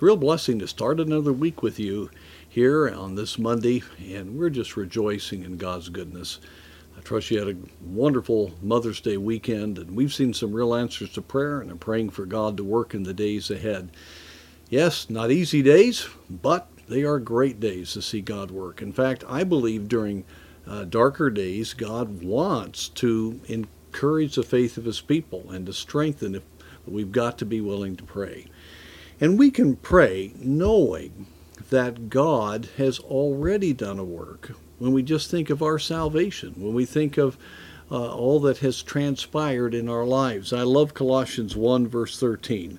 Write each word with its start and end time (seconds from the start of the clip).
It's 0.00 0.02
a 0.02 0.06
real 0.06 0.16
blessing 0.16 0.58
to 0.60 0.66
start 0.66 0.98
another 0.98 1.30
week 1.30 1.62
with 1.62 1.78
you 1.78 2.10
here 2.48 2.88
on 2.88 3.16
this 3.16 3.38
Monday, 3.38 3.82
and 4.02 4.38
we're 4.38 4.48
just 4.48 4.74
rejoicing 4.74 5.42
in 5.42 5.58
God's 5.58 5.90
goodness. 5.90 6.40
I 6.96 7.02
trust 7.02 7.30
you 7.30 7.38
had 7.38 7.54
a 7.54 7.58
wonderful 7.84 8.54
Mother's 8.62 9.02
Day 9.02 9.18
weekend, 9.18 9.76
and 9.76 9.94
we've 9.94 10.14
seen 10.14 10.32
some 10.32 10.54
real 10.54 10.74
answers 10.74 11.12
to 11.12 11.20
prayer, 11.20 11.60
and 11.60 11.70
I'm 11.70 11.76
praying 11.76 12.10
for 12.10 12.24
God 12.24 12.56
to 12.56 12.64
work 12.64 12.94
in 12.94 13.02
the 13.02 13.12
days 13.12 13.50
ahead. 13.50 13.90
Yes, 14.70 15.10
not 15.10 15.30
easy 15.30 15.60
days, 15.60 16.08
but 16.30 16.70
they 16.88 17.02
are 17.02 17.18
great 17.18 17.60
days 17.60 17.92
to 17.92 18.00
see 18.00 18.22
God 18.22 18.50
work. 18.50 18.80
In 18.80 18.94
fact, 18.94 19.22
I 19.28 19.44
believe 19.44 19.86
during 19.86 20.24
uh, 20.66 20.84
darker 20.84 21.28
days, 21.28 21.74
God 21.74 22.22
wants 22.22 22.88
to 22.88 23.38
encourage 23.48 24.36
the 24.36 24.44
faith 24.44 24.78
of 24.78 24.86
His 24.86 25.02
people 25.02 25.50
and 25.50 25.66
to 25.66 25.74
strengthen 25.74 26.36
it. 26.36 26.44
We've 26.86 27.12
got 27.12 27.36
to 27.36 27.44
be 27.44 27.60
willing 27.60 27.96
to 27.96 28.04
pray. 28.04 28.46
And 29.20 29.38
we 29.38 29.50
can 29.50 29.76
pray 29.76 30.32
knowing 30.38 31.26
that 31.68 32.08
God 32.08 32.68
has 32.78 32.98
already 32.98 33.72
done 33.72 33.98
a 33.98 34.04
work. 34.04 34.52
When 34.78 34.92
we 34.92 35.02
just 35.02 35.30
think 35.30 35.50
of 35.50 35.62
our 35.62 35.78
salvation, 35.78 36.54
when 36.56 36.72
we 36.72 36.86
think 36.86 37.18
of 37.18 37.36
uh, 37.90 38.14
all 38.14 38.40
that 38.40 38.58
has 38.58 38.82
transpired 38.82 39.74
in 39.74 39.88
our 39.88 40.04
lives. 40.04 40.52
I 40.52 40.62
love 40.62 40.94
Colossians 40.94 41.56
1, 41.56 41.88
verse 41.88 42.18
13 42.18 42.78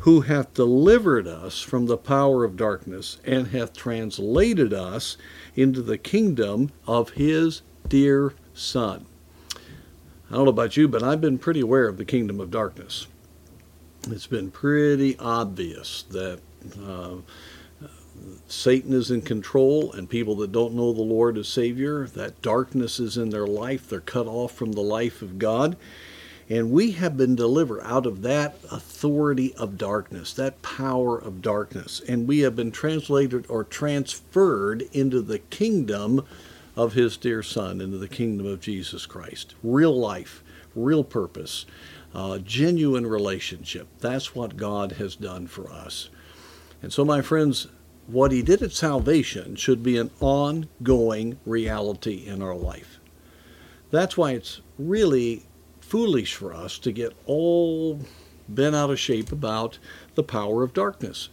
who 0.00 0.20
hath 0.20 0.54
delivered 0.54 1.26
us 1.26 1.60
from 1.60 1.86
the 1.86 1.96
power 1.96 2.44
of 2.44 2.56
darkness 2.56 3.18
and 3.24 3.48
hath 3.48 3.72
translated 3.72 4.72
us 4.72 5.16
into 5.56 5.82
the 5.82 5.98
kingdom 5.98 6.70
of 6.86 7.10
his 7.10 7.62
dear 7.88 8.32
Son. 8.54 9.06
I 10.30 10.34
don't 10.34 10.44
know 10.44 10.50
about 10.50 10.76
you, 10.76 10.86
but 10.86 11.02
I've 11.02 11.20
been 11.20 11.38
pretty 11.38 11.60
aware 11.60 11.88
of 11.88 11.96
the 11.96 12.04
kingdom 12.04 12.38
of 12.38 12.50
darkness. 12.50 13.06
It's 14.10 14.26
been 14.26 14.50
pretty 14.50 15.18
obvious 15.18 16.04
that 16.10 16.40
uh, 16.82 17.16
Satan 18.48 18.92
is 18.92 19.10
in 19.10 19.22
control, 19.22 19.92
and 19.92 20.08
people 20.08 20.34
that 20.36 20.52
don't 20.52 20.74
know 20.74 20.92
the 20.92 21.02
Lord 21.02 21.36
as 21.36 21.48
Savior, 21.48 22.06
that 22.08 22.40
darkness 22.42 22.98
is 22.98 23.16
in 23.16 23.30
their 23.30 23.46
life. 23.46 23.88
They're 23.88 24.00
cut 24.00 24.26
off 24.26 24.52
from 24.52 24.72
the 24.72 24.80
life 24.80 25.22
of 25.22 25.38
God. 25.38 25.76
And 26.50 26.70
we 26.70 26.92
have 26.92 27.16
been 27.18 27.36
delivered 27.36 27.82
out 27.82 28.06
of 28.06 28.22
that 28.22 28.56
authority 28.72 29.54
of 29.56 29.76
darkness, 29.76 30.32
that 30.32 30.62
power 30.62 31.18
of 31.18 31.42
darkness. 31.42 32.00
And 32.08 32.26
we 32.26 32.38
have 32.40 32.56
been 32.56 32.70
translated 32.70 33.44
or 33.50 33.64
transferred 33.64 34.82
into 34.92 35.20
the 35.20 35.40
kingdom 35.40 36.24
of 36.74 36.94
His 36.94 37.18
dear 37.18 37.42
Son, 37.42 37.82
into 37.82 37.98
the 37.98 38.08
kingdom 38.08 38.46
of 38.46 38.60
Jesus 38.60 39.04
Christ. 39.04 39.54
Real 39.62 39.94
life, 39.94 40.42
real 40.74 41.04
purpose, 41.04 41.66
uh, 42.14 42.38
genuine 42.38 43.06
relationship. 43.06 43.88
That's 44.00 44.34
what 44.34 44.56
God 44.56 44.92
has 44.92 45.16
done 45.16 45.46
for 45.46 45.70
us. 45.70 46.08
And 46.82 46.92
so, 46.92 47.04
my 47.04 47.22
friends, 47.22 47.66
what 48.06 48.32
He 48.32 48.42
did 48.42 48.62
at 48.62 48.72
salvation 48.72 49.56
should 49.56 49.82
be 49.82 49.98
an 49.98 50.10
ongoing 50.20 51.38
reality 51.44 52.26
in 52.26 52.42
our 52.42 52.54
life. 52.54 52.98
That's 53.90 54.16
why 54.16 54.32
it's 54.32 54.60
really 54.78 55.44
foolish 55.80 56.34
for 56.34 56.52
us 56.52 56.78
to 56.78 56.92
get 56.92 57.14
all 57.26 58.00
bent 58.48 58.76
out 58.76 58.90
of 58.90 58.98
shape 58.98 59.32
about 59.32 59.78
the 60.14 60.22
power 60.22 60.62
of 60.62 60.74
darkness. 60.74 61.28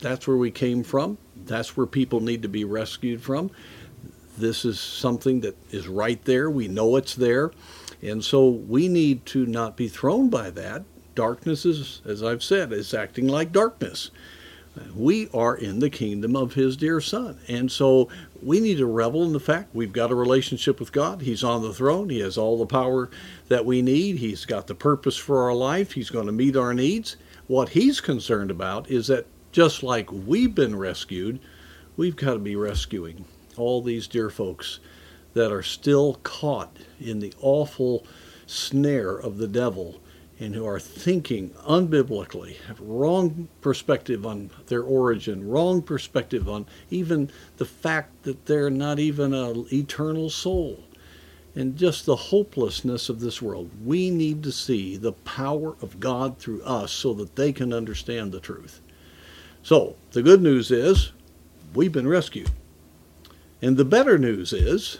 That's 0.00 0.26
where 0.26 0.36
we 0.36 0.50
came 0.50 0.82
from. 0.82 1.18
That's 1.44 1.76
where 1.76 1.86
people 1.86 2.20
need 2.20 2.42
to 2.42 2.48
be 2.48 2.64
rescued 2.64 3.22
from. 3.22 3.50
This 4.36 4.64
is 4.64 4.78
something 4.78 5.40
that 5.40 5.56
is 5.72 5.88
right 5.88 6.24
there. 6.24 6.48
We 6.48 6.68
know 6.68 6.96
it's 6.96 7.16
there. 7.16 7.50
And 8.02 8.24
so 8.24 8.48
we 8.48 8.88
need 8.88 9.26
to 9.26 9.46
not 9.46 9.76
be 9.76 9.88
thrown 9.88 10.30
by 10.30 10.50
that. 10.50 10.84
Darkness 11.14 11.66
is, 11.66 12.00
as 12.04 12.22
I've 12.22 12.42
said, 12.42 12.72
is 12.72 12.94
acting 12.94 13.26
like 13.26 13.52
darkness. 13.52 14.10
We 14.94 15.28
are 15.34 15.56
in 15.56 15.80
the 15.80 15.90
kingdom 15.90 16.36
of 16.36 16.54
His 16.54 16.76
dear 16.76 17.00
Son. 17.00 17.38
And 17.48 17.70
so 17.72 18.08
we 18.40 18.60
need 18.60 18.78
to 18.78 18.86
revel 18.86 19.24
in 19.24 19.32
the 19.32 19.40
fact 19.40 19.74
we've 19.74 19.92
got 19.92 20.12
a 20.12 20.14
relationship 20.14 20.78
with 20.78 20.92
God. 20.92 21.22
He's 21.22 21.42
on 21.42 21.62
the 21.62 21.74
throne. 21.74 22.08
He 22.10 22.20
has 22.20 22.38
all 22.38 22.58
the 22.58 22.66
power 22.66 23.10
that 23.48 23.64
we 23.64 23.82
need. 23.82 24.18
He's 24.18 24.44
got 24.44 24.68
the 24.68 24.76
purpose 24.76 25.16
for 25.16 25.42
our 25.42 25.54
life. 25.54 25.92
He's 25.92 26.10
going 26.10 26.26
to 26.26 26.32
meet 26.32 26.56
our 26.56 26.74
needs. 26.74 27.16
What 27.48 27.70
He's 27.70 28.00
concerned 28.00 28.52
about 28.52 28.88
is 28.88 29.08
that 29.08 29.26
just 29.50 29.82
like 29.82 30.12
we've 30.12 30.54
been 30.54 30.78
rescued, 30.78 31.40
we've 31.96 32.16
got 32.16 32.34
to 32.34 32.38
be 32.38 32.54
rescuing 32.54 33.24
all 33.56 33.82
these 33.82 34.06
dear 34.06 34.30
folks 34.30 34.78
that 35.34 35.52
are 35.52 35.62
still 35.62 36.14
caught 36.22 36.76
in 37.00 37.20
the 37.20 37.32
awful 37.40 38.04
snare 38.46 39.16
of 39.16 39.38
the 39.38 39.48
devil 39.48 40.00
and 40.40 40.54
who 40.54 40.64
are 40.66 40.78
thinking 40.78 41.50
unbiblically, 41.66 42.56
have 42.66 42.80
wrong 42.80 43.48
perspective 43.60 44.24
on 44.24 44.50
their 44.68 44.82
origin, 44.82 45.48
wrong 45.48 45.82
perspective 45.82 46.48
on 46.48 46.64
even 46.90 47.30
the 47.56 47.64
fact 47.64 48.22
that 48.22 48.46
they're 48.46 48.70
not 48.70 48.98
even 48.98 49.34
an 49.34 49.66
eternal 49.72 50.30
soul, 50.30 50.84
and 51.56 51.76
just 51.76 52.06
the 52.06 52.14
hopelessness 52.14 53.08
of 53.08 53.18
this 53.18 53.42
world. 53.42 53.68
We 53.84 54.10
need 54.10 54.44
to 54.44 54.52
see 54.52 54.96
the 54.96 55.12
power 55.12 55.74
of 55.82 55.98
God 55.98 56.38
through 56.38 56.62
us 56.62 56.92
so 56.92 57.12
that 57.14 57.34
they 57.34 57.52
can 57.52 57.72
understand 57.72 58.30
the 58.30 58.38
truth. 58.38 58.80
So, 59.64 59.96
the 60.12 60.22
good 60.22 60.40
news 60.40 60.70
is 60.70 61.10
we've 61.74 61.92
been 61.92 62.06
rescued. 62.06 62.50
And 63.60 63.76
the 63.76 63.84
better 63.84 64.18
news 64.18 64.52
is 64.52 64.98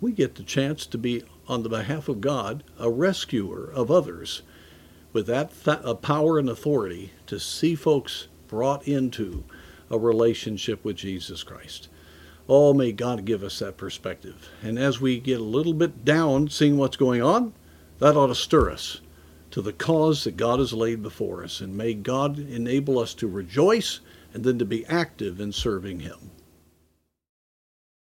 we 0.00 0.12
get 0.12 0.34
the 0.34 0.42
chance 0.42 0.86
to 0.86 0.98
be 0.98 1.22
on 1.48 1.62
the 1.62 1.68
behalf 1.68 2.08
of 2.08 2.20
God, 2.20 2.64
a 2.78 2.90
rescuer 2.90 3.70
of 3.72 3.90
others, 3.90 4.42
with 5.12 5.26
that 5.26 5.52
th- 5.64 6.00
power 6.02 6.38
and 6.38 6.48
authority 6.48 7.12
to 7.26 7.38
see 7.38 7.74
folks 7.74 8.28
brought 8.48 8.86
into 8.86 9.44
a 9.90 9.98
relationship 9.98 10.84
with 10.84 10.96
Jesus 10.96 11.42
Christ. 11.42 11.88
Oh, 12.48 12.74
may 12.74 12.92
God 12.92 13.24
give 13.24 13.42
us 13.42 13.58
that 13.60 13.76
perspective. 13.76 14.50
And 14.62 14.78
as 14.78 15.00
we 15.00 15.18
get 15.18 15.40
a 15.40 15.44
little 15.44 15.72
bit 15.72 16.04
down 16.04 16.48
seeing 16.48 16.76
what's 16.76 16.96
going 16.96 17.22
on, 17.22 17.54
that 18.00 18.16
ought 18.16 18.26
to 18.26 18.34
stir 18.34 18.70
us 18.70 19.00
to 19.50 19.62
the 19.62 19.72
cause 19.72 20.24
that 20.24 20.36
God 20.36 20.58
has 20.58 20.72
laid 20.72 21.02
before 21.02 21.42
us. 21.42 21.60
And 21.60 21.76
may 21.76 21.94
God 21.94 22.38
enable 22.38 22.98
us 22.98 23.14
to 23.14 23.28
rejoice 23.28 24.00
and 24.34 24.44
then 24.44 24.58
to 24.58 24.64
be 24.64 24.84
active 24.86 25.40
in 25.40 25.52
serving 25.52 26.00
Him. 26.00 26.32